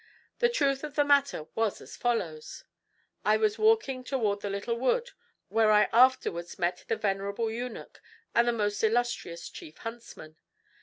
[0.39, 2.63] The truth of the matter was as follows:
[3.23, 5.11] I was walking toward the little wood,
[5.49, 8.01] where I afterwards met the venerable eunuch,
[8.33, 10.37] and the most illustrious chief huntsman.